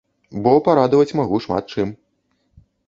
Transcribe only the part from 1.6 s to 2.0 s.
чым.